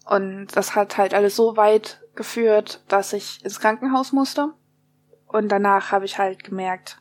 [0.05, 4.53] Und das hat halt alles so weit geführt, dass ich ins Krankenhaus musste.
[5.27, 6.99] Und danach habe ich halt gemerkt,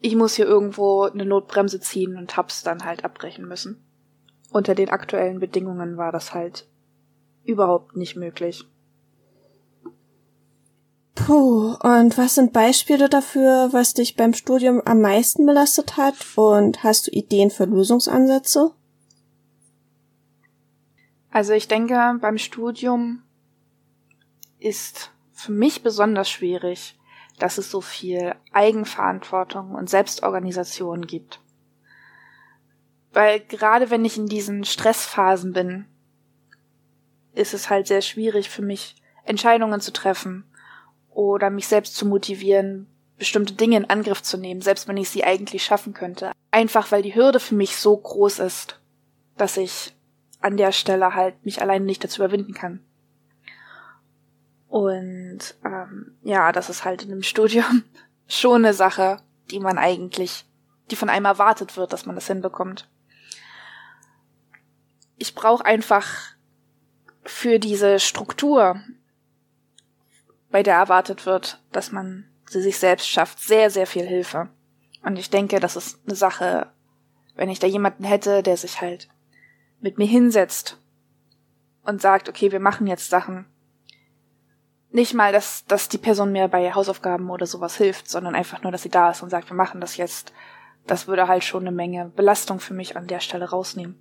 [0.00, 3.84] ich muss hier irgendwo eine Notbremse ziehen und hab's dann halt abbrechen müssen.
[4.50, 6.68] Unter den aktuellen Bedingungen war das halt
[7.44, 8.66] überhaupt nicht möglich.
[11.26, 16.14] Puh, und was sind Beispiele dafür, was dich beim Studium am meisten belastet hat?
[16.36, 18.72] Und hast du Ideen für Lösungsansätze?
[21.30, 23.22] Also ich denke, beim Studium
[24.58, 26.98] ist für mich besonders schwierig,
[27.38, 31.40] dass es so viel Eigenverantwortung und Selbstorganisation gibt.
[33.12, 35.86] Weil gerade wenn ich in diesen Stressphasen bin,
[37.32, 40.44] ist es halt sehr schwierig für mich, Entscheidungen zu treffen
[41.18, 42.86] oder mich selbst zu motivieren,
[43.18, 46.30] bestimmte Dinge in Angriff zu nehmen, selbst wenn ich sie eigentlich schaffen könnte.
[46.52, 48.78] Einfach weil die Hürde für mich so groß ist,
[49.36, 49.96] dass ich
[50.40, 52.84] an der Stelle halt mich alleine nicht dazu überwinden kann.
[54.68, 57.82] Und ähm, ja, das ist halt in einem Studium
[58.28, 59.16] schon eine Sache,
[59.50, 60.44] die man eigentlich,
[60.92, 62.88] die von einem erwartet wird, dass man das hinbekommt.
[65.16, 66.06] Ich brauche einfach
[67.24, 68.80] für diese Struktur,
[70.50, 74.48] bei der erwartet wird, dass man sie sich selbst schafft, sehr, sehr viel Hilfe.
[75.02, 76.72] Und ich denke, das ist eine Sache,
[77.34, 79.08] wenn ich da jemanden hätte, der sich halt
[79.80, 80.80] mit mir hinsetzt
[81.82, 83.46] und sagt, okay, wir machen jetzt Sachen,
[84.90, 88.72] nicht mal, dass, dass die Person mir bei Hausaufgaben oder sowas hilft, sondern einfach nur,
[88.72, 90.32] dass sie da ist und sagt, wir machen das jetzt.
[90.86, 94.00] Das würde halt schon eine Menge Belastung für mich an der Stelle rausnehmen.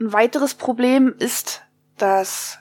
[0.00, 1.62] Ein weiteres Problem ist,
[1.98, 2.59] dass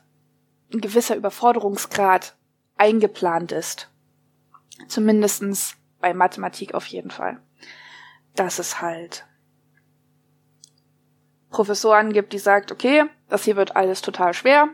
[0.73, 2.35] ein gewisser Überforderungsgrad
[2.77, 3.89] eingeplant ist.
[4.87, 7.41] Zumindestens bei Mathematik auf jeden Fall.
[8.35, 9.25] Dass es halt
[11.49, 14.69] Professoren gibt, die sagt, okay, das hier wird alles total schwer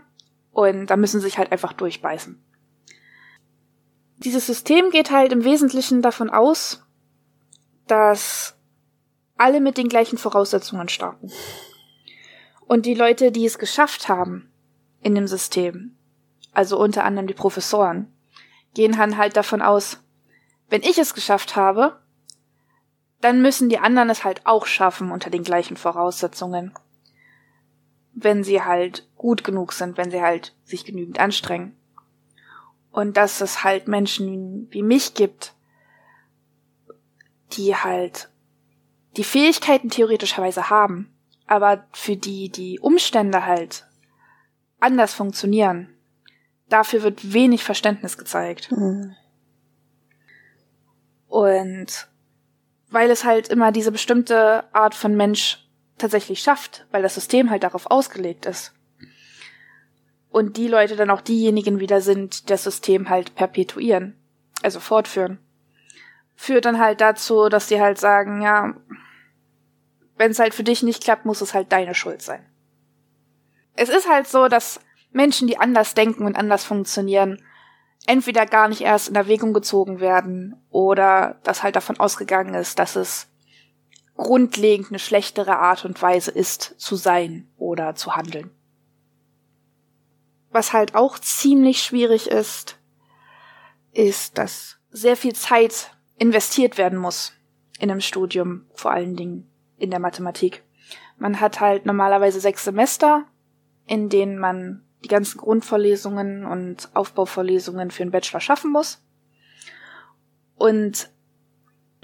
[0.52, 2.42] und da müssen sie sich halt einfach durchbeißen.
[4.18, 6.86] Dieses System geht halt im Wesentlichen davon aus,
[7.88, 8.58] dass
[9.38, 11.32] alle mit den gleichen Voraussetzungen starten.
[12.68, 14.52] Und die Leute, die es geschafft haben
[15.06, 15.96] in dem System,
[16.52, 18.12] also unter anderem die Professoren,
[18.74, 20.00] gehen halt davon aus,
[20.68, 22.00] wenn ich es geschafft habe,
[23.22, 26.74] dann müssen die anderen es halt auch schaffen unter den gleichen Voraussetzungen.
[28.14, 31.78] Wenn sie halt gut genug sind, wenn sie halt sich genügend anstrengen.
[32.90, 35.54] Und dass es halt Menschen wie mich gibt,
[37.52, 38.30] die halt
[39.18, 41.16] die Fähigkeiten theoretischerweise haben,
[41.46, 43.86] aber für die die Umstände halt
[44.80, 45.90] anders funktionieren.
[46.70, 48.72] Dafür wird wenig Verständnis gezeigt.
[48.72, 49.16] Mhm.
[51.28, 52.08] Und
[52.90, 57.64] weil es halt immer diese bestimmte Art von Mensch tatsächlich schafft, weil das System halt
[57.64, 58.74] darauf ausgelegt ist.
[60.30, 64.18] Und die Leute dann auch diejenigen wieder sind, die das System halt perpetuieren,
[64.64, 65.40] also fortführen.
[66.36, 68.76] Führt dann halt dazu, dass die halt sagen, ja,
[70.18, 72.46] wenn es halt für dich nicht klappt, muss es halt deine Schuld sein.
[73.76, 74.80] Es ist halt so, dass
[75.12, 77.44] Menschen, die anders denken und anders funktionieren,
[78.06, 82.96] entweder gar nicht erst in Erwägung gezogen werden oder dass halt davon ausgegangen ist, dass
[82.96, 83.28] es
[84.16, 88.52] grundlegend eine schlechtere Art und Weise ist, zu sein oder zu handeln.
[90.52, 92.78] Was halt auch ziemlich schwierig ist,
[93.92, 97.34] ist, dass sehr viel Zeit investiert werden muss
[97.80, 100.64] in einem Studium, vor allen Dingen in der Mathematik.
[101.18, 103.26] Man hat halt normalerweise sechs Semester,
[103.88, 109.04] in denen man die ganzen Grundvorlesungen und Aufbauvorlesungen für einen Bachelor schaffen muss.
[110.56, 111.10] Und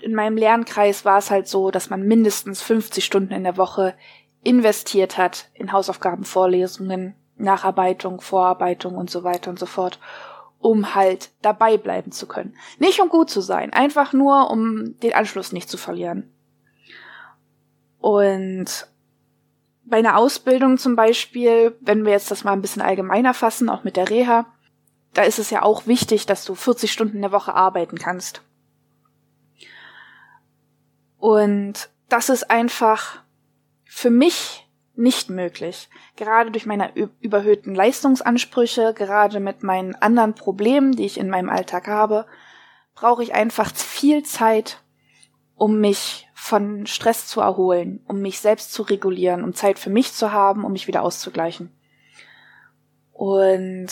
[0.01, 3.95] in meinem Lernkreis war es halt so, dass man mindestens 50 Stunden in der Woche
[4.43, 9.99] investiert hat in Hausaufgabenvorlesungen, Nacharbeitung, Vorarbeitung und so weiter und so fort,
[10.59, 12.55] um halt dabei bleiben zu können.
[12.79, 16.31] Nicht um gut zu sein, einfach nur um den Anschluss nicht zu verlieren.
[17.99, 18.87] Und
[19.83, 23.83] bei einer Ausbildung zum Beispiel, wenn wir jetzt das mal ein bisschen allgemeiner fassen, auch
[23.83, 24.45] mit der Reha,
[25.13, 28.41] da ist es ja auch wichtig, dass du 40 Stunden in der Woche arbeiten kannst.
[31.17, 33.21] Und das ist einfach
[33.83, 35.89] für mich nicht möglich.
[36.15, 41.87] Gerade durch meine überhöhten Leistungsansprüche, gerade mit meinen anderen Problemen, die ich in meinem Alltag
[41.87, 42.25] habe,
[42.95, 44.81] brauche ich einfach viel Zeit,
[45.55, 50.11] um mich von Stress zu erholen, um mich selbst zu regulieren, um Zeit für mich
[50.11, 51.71] zu haben, um mich wieder auszugleichen.
[53.11, 53.89] Und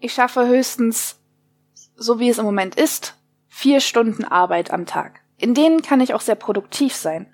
[0.00, 1.20] ich schaffe höchstens,
[1.94, 3.16] so wie es im Moment ist,
[3.46, 5.20] vier Stunden Arbeit am Tag.
[5.36, 7.32] In denen kann ich auch sehr produktiv sein.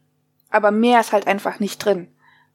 [0.51, 2.09] Aber mehr ist halt einfach nicht drin,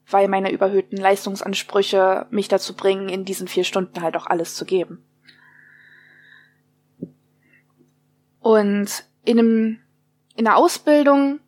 [0.08, 4.64] weil meine überhöhten Leistungsansprüche mich dazu bringen, in diesen vier Stunden halt auch alles zu
[4.64, 5.04] geben.
[8.38, 9.83] Und in einem
[10.36, 11.40] in der Ausbildung,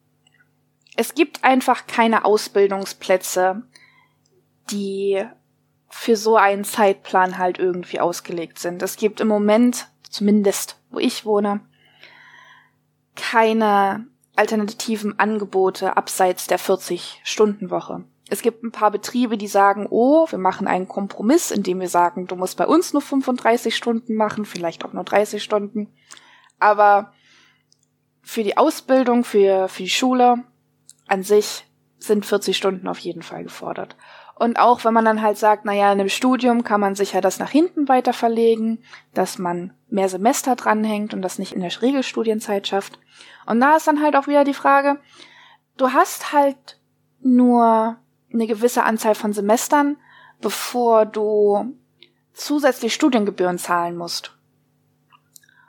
[0.96, 3.62] es gibt einfach keine Ausbildungsplätze,
[4.70, 5.25] die
[5.88, 8.83] für so einen Zeitplan halt irgendwie ausgelegt sind.
[8.83, 11.61] Es gibt im Moment, zumindest wo ich wohne,
[13.14, 18.05] keine alternativen Angebote abseits der 40-Stunden-Woche.
[18.29, 22.27] Es gibt ein paar Betriebe, die sagen, oh, wir machen einen Kompromiss, indem wir sagen,
[22.27, 25.94] du musst bei uns nur 35 Stunden machen, vielleicht auch nur 30 Stunden.
[26.59, 27.12] Aber
[28.26, 30.42] für die Ausbildung, für, für die Schule
[31.06, 31.64] an sich
[32.00, 33.96] sind 40 Stunden auf jeden Fall gefordert.
[34.34, 37.38] Und auch wenn man dann halt sagt, naja, in einem Studium kann man sicher das
[37.38, 38.82] nach hinten weiter verlegen,
[39.14, 42.98] dass man mehr Semester dranhängt und das nicht in der Regelstudienzeit schafft.
[43.46, 44.98] Und da ist dann halt auch wieder die Frage,
[45.76, 46.80] du hast halt
[47.20, 47.96] nur
[48.32, 49.98] eine gewisse Anzahl von Semestern,
[50.40, 51.76] bevor du
[52.32, 54.36] zusätzlich Studiengebühren zahlen musst.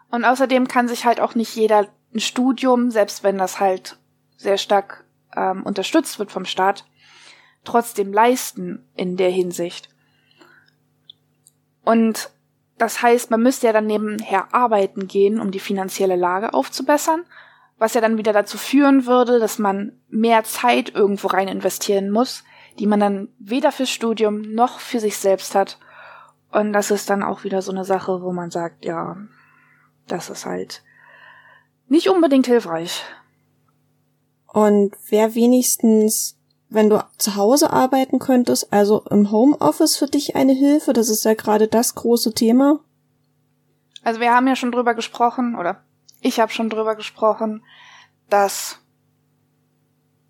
[0.10, 1.88] Und außerdem kann sich halt auch nicht jeder
[2.18, 3.98] ein Studium, selbst wenn das halt
[4.38, 6.86] sehr stark ähm, unterstützt wird vom Staat,
[7.64, 9.90] trotzdem leisten in der Hinsicht.
[11.84, 12.32] Und
[12.78, 17.24] das heißt, man müsste ja dann nebenher arbeiten gehen, um die finanzielle Lage aufzubessern,
[17.78, 22.44] was ja dann wieder dazu führen würde, dass man mehr Zeit irgendwo rein investieren muss,
[22.80, 25.80] die man dann weder fürs Studium noch für sich selbst hat
[26.52, 29.18] Und das ist dann auch wieder so eine Sache, wo man sagt, ja,
[30.08, 30.84] das ist halt
[31.88, 33.04] nicht unbedingt hilfreich.
[34.48, 36.38] Und wer wenigstens,
[36.70, 40.94] wenn du zu Hause arbeiten könntest, also im Homeoffice für dich eine Hilfe?
[40.94, 42.80] Das ist ja gerade das große Thema.
[44.04, 45.84] Also wir haben ja schon drüber gesprochen, oder
[46.22, 47.64] ich habe schon drüber gesprochen,
[48.30, 48.80] dass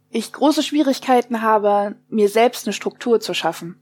[0.09, 3.79] ich große Schwierigkeiten habe, mir selbst eine Struktur zu schaffen.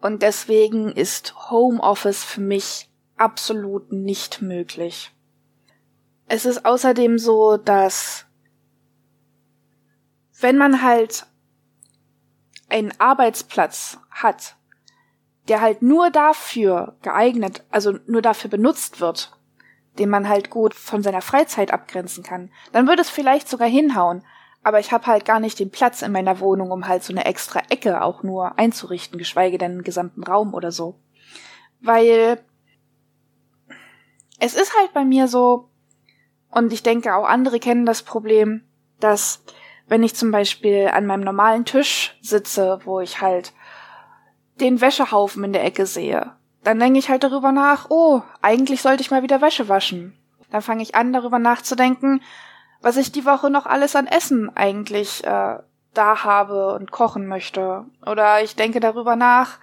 [0.00, 5.12] Und deswegen ist Homeoffice für mich absolut nicht möglich.
[6.28, 8.26] Es ist außerdem so, dass
[10.40, 11.26] wenn man halt
[12.68, 14.56] einen Arbeitsplatz hat,
[15.48, 19.38] der halt nur dafür geeignet, also nur dafür benutzt wird,
[19.98, 24.24] den man halt gut von seiner Freizeit abgrenzen kann, dann würde es vielleicht sogar hinhauen.
[24.64, 27.24] Aber ich habe halt gar nicht den Platz in meiner Wohnung, um halt so eine
[27.24, 30.98] extra Ecke auch nur einzurichten, geschweige denn einen gesamten Raum oder so.
[31.80, 32.40] Weil
[34.40, 35.70] es ist halt bei mir so,
[36.56, 38.62] und ich denke auch andere kennen das Problem,
[38.98, 39.44] dass
[39.88, 43.52] wenn ich zum Beispiel an meinem normalen Tisch sitze, wo ich halt
[44.58, 46.32] den Wäschehaufen in der Ecke sehe,
[46.64, 50.16] dann denke ich halt darüber nach, oh, eigentlich sollte ich mal wieder Wäsche waschen.
[50.50, 52.22] Dann fange ich an, darüber nachzudenken,
[52.80, 55.58] was ich die Woche noch alles an Essen eigentlich äh,
[55.92, 57.84] da habe und kochen möchte.
[58.06, 59.58] Oder ich denke darüber nach,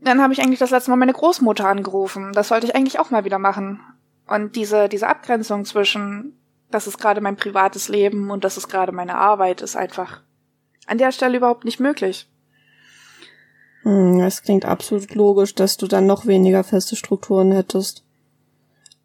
[0.00, 2.32] dann habe ich eigentlich das letzte Mal meine Großmutter angerufen.
[2.32, 3.80] Das sollte ich eigentlich auch mal wieder machen.
[4.26, 6.38] Und diese, diese Abgrenzung zwischen,
[6.70, 10.22] das ist gerade mein privates Leben und das ist gerade meine Arbeit, ist einfach
[10.86, 12.28] an der Stelle überhaupt nicht möglich.
[13.82, 18.04] Hm, es klingt absolut logisch, dass du dann noch weniger feste Strukturen hättest.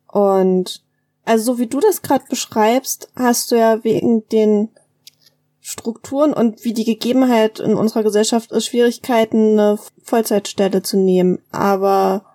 [0.07, 0.83] Und
[1.23, 4.69] also so wie du das gerade beschreibst, hast du ja wegen den
[5.59, 11.39] Strukturen und wie die Gegebenheit in unserer Gesellschaft ist, Schwierigkeiten, eine Vollzeitstelle zu nehmen.
[11.51, 12.25] Aber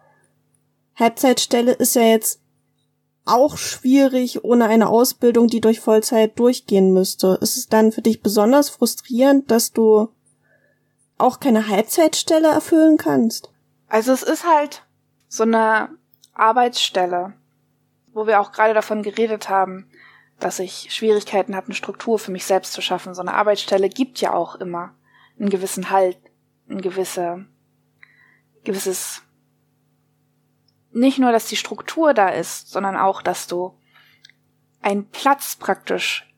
[0.95, 2.41] Halbzeitstelle ist ja jetzt
[3.27, 7.39] auch schwierig ohne eine Ausbildung, die durch Vollzeit durchgehen müsste.
[7.41, 10.09] Ist es dann für dich besonders frustrierend, dass du
[11.19, 13.51] auch keine Halbzeitstelle erfüllen kannst?
[13.89, 14.85] Also es ist halt
[15.29, 15.91] so eine
[16.35, 17.35] Arbeitsstelle,
[18.13, 19.91] wo wir auch gerade davon geredet haben,
[20.39, 23.15] dass ich Schwierigkeiten habe, eine Struktur für mich selbst zu schaffen.
[23.15, 24.95] So eine Arbeitsstelle gibt ja auch immer
[25.39, 26.19] einen gewissen Halt,
[26.69, 27.47] ein gewisse,
[28.65, 29.23] gewisses,
[30.97, 33.79] nicht nur, dass die Struktur da ist, sondern auch, dass du
[34.81, 36.33] einen Platz praktisch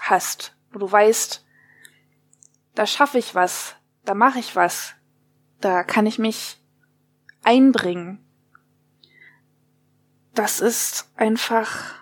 [0.00, 1.44] hast, wo du weißt,
[2.74, 4.94] da schaffe ich was, da mache ich was,
[5.60, 6.60] da kann ich mich
[7.42, 8.18] einbringen.
[10.34, 11.94] Das ist einfach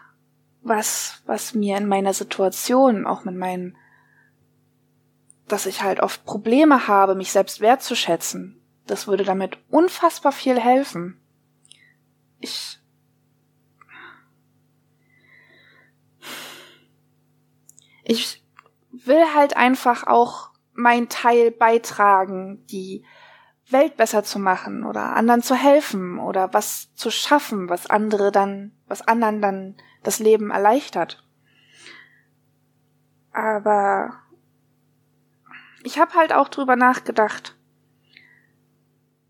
[0.63, 3.77] was, was mir in meiner Situation, auch mit meinen,
[5.47, 11.22] dass ich halt oft Probleme habe, mich selbst wertzuschätzen, das würde damit unfassbar viel helfen.
[12.43, 12.79] Ich
[18.05, 18.45] ich
[18.91, 23.05] will halt einfach auch mein Teil beitragen, die
[23.71, 28.73] Welt besser zu machen oder anderen zu helfen oder was zu schaffen, was andere dann,
[28.87, 31.25] was anderen dann das Leben erleichtert.
[33.33, 34.13] Aber
[35.85, 37.57] ich habe halt auch drüber nachgedacht,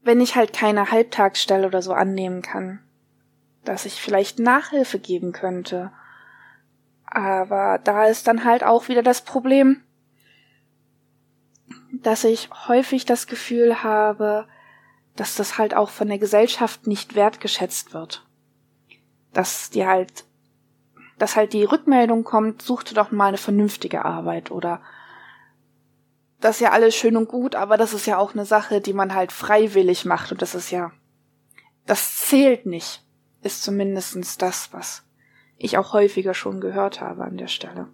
[0.03, 2.81] wenn ich halt keine Halbtagsstelle oder so annehmen kann,
[3.65, 5.93] dass ich vielleicht Nachhilfe geben könnte.
[7.07, 9.83] Aber da ist dann halt auch wieder das Problem,
[11.93, 14.47] dass ich häufig das Gefühl habe,
[15.15, 18.27] dass das halt auch von der Gesellschaft nicht wertgeschätzt wird.
[19.33, 20.25] Dass die halt,
[21.19, 24.81] dass halt die Rückmeldung kommt, suchte doch mal eine vernünftige Arbeit oder
[26.41, 28.93] das ist ja alles schön und gut, aber das ist ja auch eine Sache, die
[28.93, 30.91] man halt freiwillig macht und das ist ja,
[31.87, 33.02] das zählt nicht,
[33.43, 35.05] ist zumindestens das, was
[35.57, 37.89] ich auch häufiger schon gehört habe an der Stelle.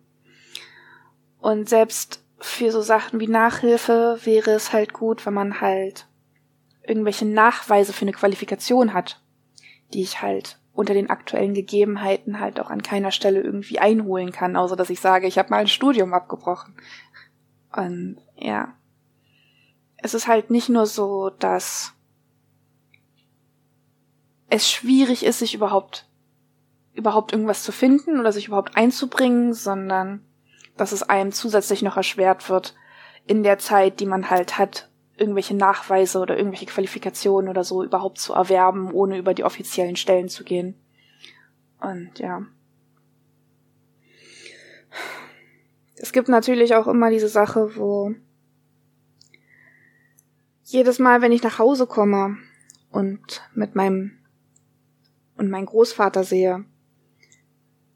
[1.38, 6.06] Und selbst für so Sachen wie Nachhilfe wäre es halt gut, wenn man halt
[6.86, 9.20] irgendwelche Nachweise für eine Qualifikation hat,
[9.92, 14.56] die ich halt unter den aktuellen Gegebenheiten halt auch an keiner Stelle irgendwie einholen kann,
[14.56, 16.76] außer dass ich sage, ich habe mal ein Studium abgebrochen.
[17.74, 18.74] Und ja.
[19.96, 21.94] Es ist halt nicht nur so, dass
[24.50, 26.06] es schwierig ist, sich überhaupt
[26.94, 30.24] überhaupt irgendwas zu finden oder sich überhaupt einzubringen, sondern
[30.76, 32.74] dass es einem zusätzlich noch erschwert wird,
[33.26, 38.18] in der Zeit, die man halt hat, irgendwelche Nachweise oder irgendwelche Qualifikationen oder so überhaupt
[38.18, 40.74] zu erwerben, ohne über die offiziellen Stellen zu gehen.
[41.80, 42.42] Und ja.
[45.96, 48.14] Es gibt natürlich auch immer diese Sache, wo
[50.64, 52.36] jedes Mal, wenn ich nach Hause komme
[52.90, 54.17] und mit meinem
[55.38, 56.64] und meinen Großvater sehe,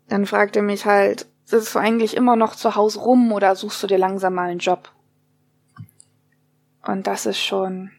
[0.08, 3.82] dann fragt er mich halt, sitzt du eigentlich immer noch zu Hause rum oder suchst
[3.82, 4.90] du dir langsam mal einen Job?
[6.86, 7.90] Und das ist schon.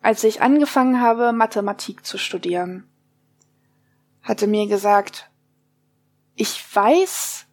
[0.00, 2.88] Als ich angefangen habe, Mathematik zu studieren,
[4.22, 5.30] hatte mir gesagt,
[6.34, 7.46] ich weiß,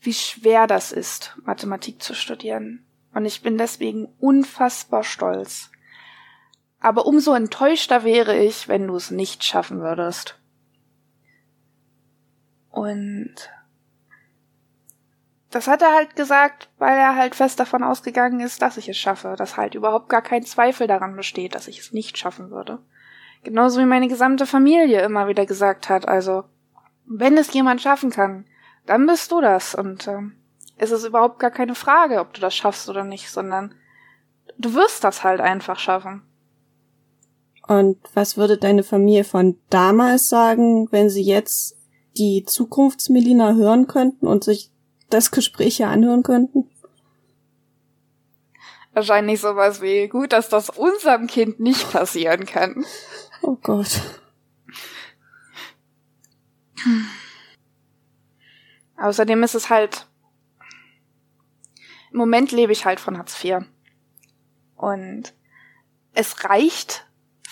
[0.00, 2.84] wie schwer das ist, Mathematik zu studieren.
[3.12, 5.70] Und ich bin deswegen unfassbar stolz.
[6.80, 10.38] Aber umso enttäuschter wäre ich, wenn du es nicht schaffen würdest.
[12.70, 13.34] Und
[15.50, 18.96] das hat er halt gesagt, weil er halt fest davon ausgegangen ist, dass ich es
[18.96, 22.78] schaffe, dass halt überhaupt gar kein Zweifel daran besteht, dass ich es nicht schaffen würde.
[23.42, 26.44] Genauso wie meine gesamte Familie immer wieder gesagt hat, also
[27.04, 28.46] wenn es jemand schaffen kann,
[28.86, 29.74] dann bist du das.
[29.74, 30.20] Und äh,
[30.76, 33.74] es ist überhaupt gar keine Frage, ob du das schaffst oder nicht, sondern
[34.56, 36.22] du wirst das halt einfach schaffen.
[37.70, 41.76] Und was würde deine Familie von damals sagen, wenn sie jetzt
[42.18, 44.72] die Zukunftsmelina hören könnten und sich
[45.08, 46.68] das Gespräch hier anhören könnten?
[48.92, 52.84] Wahrscheinlich sowas wie, gut, dass das unserem Kind nicht passieren kann.
[53.40, 54.00] Oh Gott.
[58.96, 60.08] Außerdem ist es halt,
[62.10, 63.58] im Moment lebe ich halt von Hartz IV.
[64.74, 65.34] Und
[66.14, 67.06] es reicht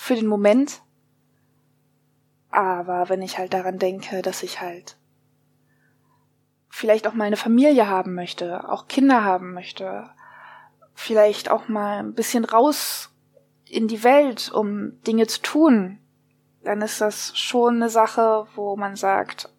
[0.09, 0.81] für den Moment,
[2.51, 4.97] aber wenn ich halt daran denke, dass ich halt
[6.71, 10.09] vielleicht auch mal eine Familie haben möchte, auch Kinder haben möchte,
[10.95, 13.11] vielleicht auch mal ein bisschen raus
[13.67, 15.99] in die Welt, um Dinge zu tun,
[16.65, 19.53] dann ist das schon eine Sache, wo man sagt,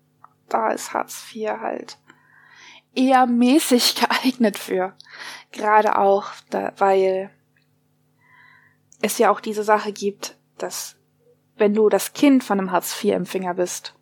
[0.47, 1.99] da ist Hartz IV halt
[2.95, 4.95] eher mäßig geeignet für.
[5.51, 7.29] Gerade auch, da, weil
[8.99, 10.95] es ja auch diese Sache gibt, dass
[11.57, 13.95] wenn du das Kind von einem Hartz-IV-Empfänger bist,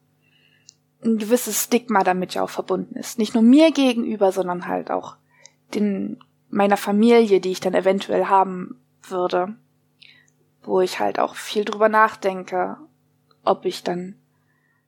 [1.03, 3.19] ein gewisses Stigma damit ja auch verbunden ist.
[3.19, 5.17] Nicht nur mir gegenüber, sondern halt auch
[5.73, 9.55] den, meiner Familie, die ich dann eventuell haben würde.
[10.63, 12.77] Wo ich halt auch viel drüber nachdenke,
[13.43, 14.15] ob ich dann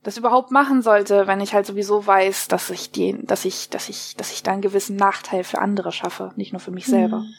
[0.03, 3.89] das überhaupt machen sollte, wenn ich halt sowieso weiß, dass ich den, dass ich, dass
[3.89, 7.20] ich, dass ich da einen gewissen Nachteil für andere schaffe, nicht nur für mich selber.
[7.20, 7.34] Mhm.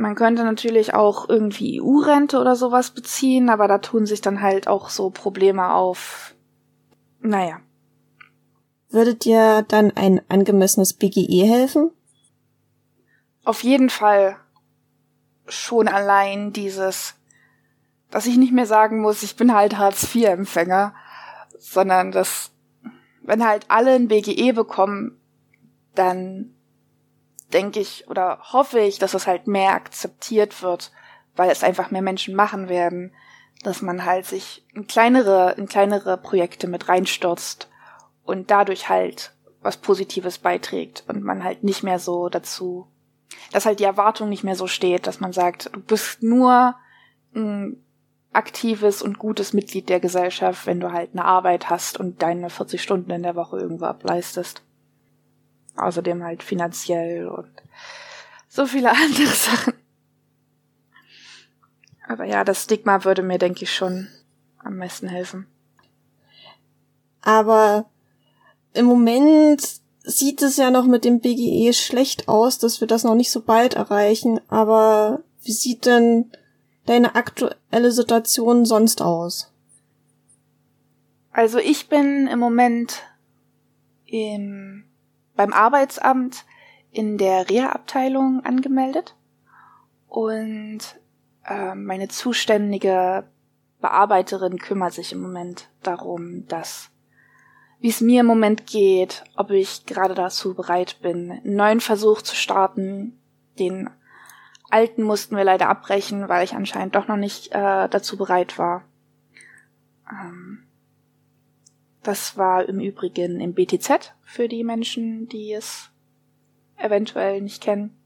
[0.00, 4.66] Man könnte natürlich auch irgendwie EU-Rente oder sowas beziehen, aber da tun sich dann halt
[4.66, 6.34] auch so Probleme auf.
[7.20, 7.60] Naja.
[8.88, 11.90] Würde dir dann ein angemessenes BGE helfen?
[13.44, 14.36] Auf jeden Fall
[15.46, 17.16] schon allein dieses,
[18.10, 20.94] dass ich nicht mehr sagen muss, ich bin halt Hartz-IV-Empfänger,
[21.58, 22.52] sondern dass,
[23.22, 25.20] wenn halt alle ein BGE bekommen,
[25.94, 26.54] dann
[27.52, 30.92] denke ich oder hoffe ich, dass es halt mehr akzeptiert wird,
[31.36, 33.12] weil es einfach mehr Menschen machen werden,
[33.62, 37.68] dass man halt sich in kleinere, in kleinere Projekte mit reinstürzt
[38.24, 39.32] und dadurch halt
[39.62, 42.86] was Positives beiträgt und man halt nicht mehr so dazu,
[43.52, 46.76] dass halt die Erwartung nicht mehr so steht, dass man sagt, du bist nur
[47.34, 47.84] ein
[48.32, 52.82] aktives und gutes Mitglied der Gesellschaft, wenn du halt eine Arbeit hast und deine 40
[52.82, 54.62] Stunden in der Woche irgendwo ableistest.
[55.80, 57.50] Außerdem halt finanziell und
[58.48, 59.74] so viele andere Sachen.
[62.06, 64.08] Aber ja, das Stigma würde mir, denke ich, schon
[64.58, 65.46] am meisten helfen.
[67.22, 67.86] Aber
[68.72, 73.14] im Moment sieht es ja noch mit dem BGE schlecht aus, dass wir das noch
[73.14, 74.40] nicht so bald erreichen.
[74.48, 76.32] Aber wie sieht denn
[76.86, 79.52] deine aktuelle Situation sonst aus?
[81.32, 83.02] Also ich bin im Moment
[84.06, 84.84] im
[85.40, 86.44] beim Arbeitsamt
[86.90, 89.16] in der Reha-Abteilung angemeldet
[90.06, 90.80] und
[91.46, 93.24] äh, meine zuständige
[93.80, 96.90] Bearbeiterin kümmert sich im Moment darum, dass
[97.78, 102.20] wie es mir im Moment geht, ob ich gerade dazu bereit bin, einen neuen Versuch
[102.20, 103.18] zu starten.
[103.58, 103.88] Den
[104.68, 108.84] alten mussten wir leider abbrechen, weil ich anscheinend doch noch nicht äh, dazu bereit war.
[110.10, 110.66] Ähm,
[112.02, 115.90] das war im Übrigen im BTZ für die Menschen, die es
[116.76, 117.96] eventuell nicht kennen.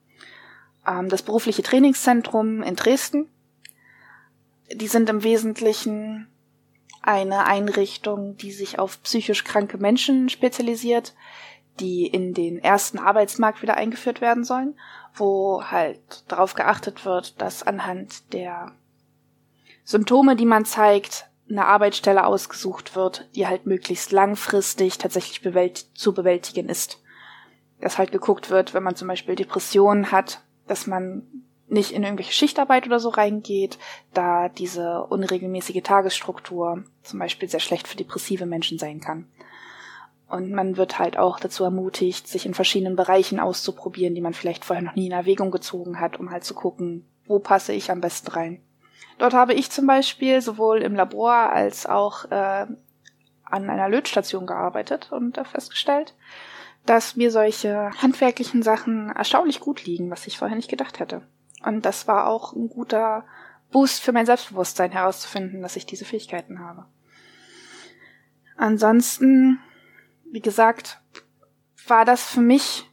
[0.86, 3.28] Ähm, das berufliche Trainingszentrum in Dresden.
[4.72, 6.28] Die sind im Wesentlichen
[7.02, 11.14] eine Einrichtung, die sich auf psychisch kranke Menschen spezialisiert,
[11.80, 14.78] die in den ersten Arbeitsmarkt wieder eingeführt werden sollen,
[15.12, 18.72] wo halt darauf geachtet wird, dass anhand der
[19.84, 26.14] Symptome, die man zeigt, eine Arbeitsstelle ausgesucht wird, die halt möglichst langfristig tatsächlich bewält zu
[26.14, 27.02] bewältigen ist.
[27.80, 32.32] Dass halt geguckt wird, wenn man zum Beispiel Depressionen hat, dass man nicht in irgendwelche
[32.32, 33.78] Schichtarbeit oder so reingeht,
[34.12, 39.28] da diese unregelmäßige Tagesstruktur zum Beispiel sehr schlecht für depressive Menschen sein kann.
[40.28, 44.64] Und man wird halt auch dazu ermutigt, sich in verschiedenen Bereichen auszuprobieren, die man vielleicht
[44.64, 48.00] vorher noch nie in Erwägung gezogen hat, um halt zu gucken, wo passe ich am
[48.00, 48.62] besten rein.
[49.18, 52.66] Dort habe ich zum Beispiel sowohl im Labor als auch äh,
[53.44, 56.14] an einer Lötstation gearbeitet und äh, festgestellt,
[56.86, 61.22] dass mir solche handwerklichen Sachen erstaunlich gut liegen, was ich vorher nicht gedacht hätte.
[61.64, 63.24] Und das war auch ein guter
[63.70, 66.86] Boost für mein Selbstbewusstsein herauszufinden, dass ich diese Fähigkeiten habe.
[68.56, 69.60] Ansonsten,
[70.30, 71.00] wie gesagt,
[71.86, 72.88] war das für mich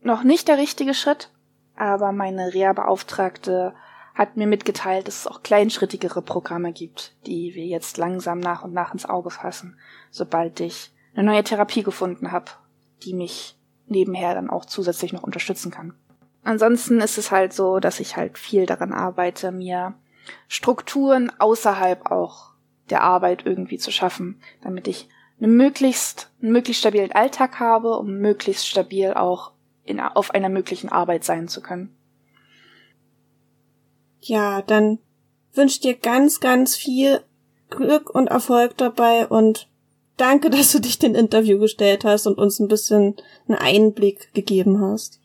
[0.00, 1.30] noch nicht der richtige Schritt,
[1.76, 3.74] aber meine Reha-Beauftragte
[4.14, 8.72] hat mir mitgeteilt, dass es auch kleinschrittigere Programme gibt, die wir jetzt langsam nach und
[8.72, 9.78] nach ins Auge fassen,
[10.10, 12.50] sobald ich eine neue Therapie gefunden habe,
[13.02, 13.56] die mich
[13.86, 15.94] nebenher dann auch zusätzlich noch unterstützen kann.
[16.44, 19.94] Ansonsten ist es halt so, dass ich halt viel daran arbeite, mir
[20.48, 22.52] Strukturen außerhalb auch
[22.90, 25.08] der Arbeit irgendwie zu schaffen, damit ich
[25.38, 29.52] eine möglichst, einen möglichst stabilen Alltag habe, um möglichst stabil auch
[29.84, 31.96] in, auf einer möglichen Arbeit sein zu können.
[34.22, 34.98] Ja, dann
[35.52, 37.22] wünsche dir ganz, ganz viel
[37.70, 39.68] Glück und Erfolg dabei und
[40.16, 43.16] danke, dass du dich den Interview gestellt hast und uns ein bisschen
[43.48, 45.20] einen Einblick gegeben hast.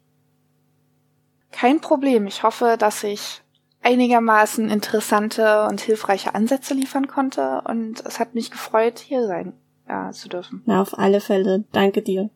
[1.52, 2.28] Kein Problem.
[2.28, 3.42] Ich hoffe, dass ich
[3.82, 9.54] einigermaßen interessante und hilfreiche Ansätze liefern konnte und es hat mich gefreut, hier sein
[9.88, 10.62] ja, zu dürfen.
[10.66, 11.64] Na, auf alle Fälle.
[11.72, 12.30] Danke dir.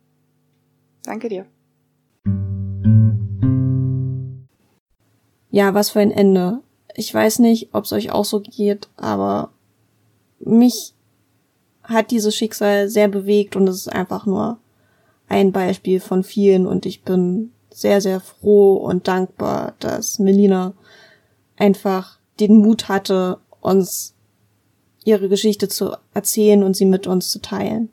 [1.03, 1.45] Danke dir.
[5.51, 6.59] Ja, was für ein Ende.
[6.95, 9.51] Ich weiß nicht, ob es euch auch so geht, aber
[10.39, 10.93] mich
[11.83, 14.57] hat dieses Schicksal sehr bewegt und es ist einfach nur
[15.27, 20.73] ein Beispiel von vielen und ich bin sehr, sehr froh und dankbar, dass Melina
[21.57, 24.13] einfach den Mut hatte, uns
[25.03, 27.89] ihre Geschichte zu erzählen und sie mit uns zu teilen.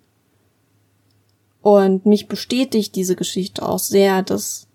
[1.62, 4.66] Und mich bestätigt diese Geschichte auch sehr, dass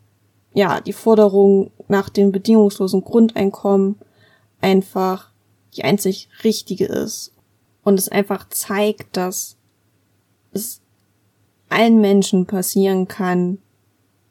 [0.54, 4.00] ja die Forderung nach dem bedingungslosen Grundeinkommen
[4.62, 5.30] einfach
[5.76, 7.34] die einzig richtige ist.
[7.84, 9.58] Und es einfach zeigt, dass
[10.54, 10.82] es
[11.70, 13.60] allen Menschen passieren kann,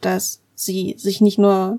[0.00, 1.78] dass sie sich nicht nur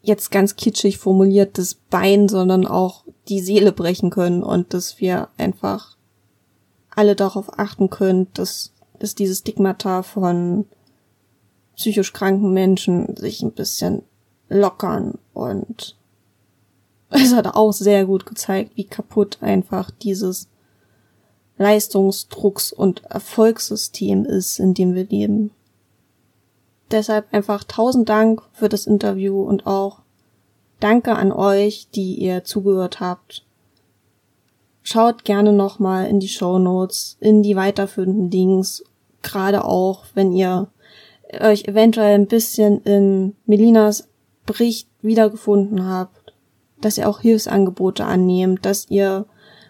[0.00, 5.28] jetzt ganz kitschig formuliert das Bein, sondern auch die Seele brechen können und dass wir
[5.36, 5.98] einfach
[6.90, 10.64] alle darauf achten können, dass, dass diese Stigmata von
[11.76, 14.02] psychisch kranken Menschen sich ein bisschen
[14.54, 15.96] lockern und
[17.10, 20.48] es hat auch sehr gut gezeigt, wie kaputt einfach dieses
[21.58, 25.50] Leistungsdrucks- und Erfolgssystem ist, in dem wir leben.
[26.90, 30.00] Deshalb einfach tausend Dank für das Interview und auch
[30.80, 33.44] danke an euch, die ihr zugehört habt.
[34.82, 38.84] Schaut gerne nochmal in die Show Notes, in die weiterführenden Links,
[39.22, 40.68] gerade auch, wenn ihr
[41.40, 44.08] euch eventuell ein bisschen in Melinas
[44.46, 46.34] Bericht wiedergefunden habt,
[46.80, 49.26] dass ihr auch Hilfsangebote annehmt, dass ihr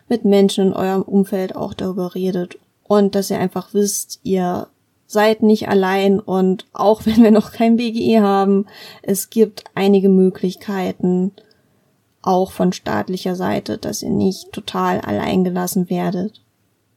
[0.09, 4.69] mit Menschen in eurem Umfeld auch darüber redet und dass ihr einfach wisst, ihr
[5.07, 8.67] seid nicht allein und auch wenn wir noch kein BGE haben,
[9.03, 11.33] es gibt einige Möglichkeiten,
[12.23, 16.43] auch von staatlicher Seite, dass ihr nicht total allein gelassen werdet.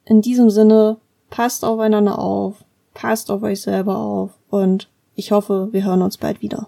[0.05, 0.97] In diesem Sinne,
[1.29, 2.63] passt aufeinander auf,
[2.93, 6.67] passt auf euch selber auf und ich hoffe, wir hören uns bald wieder.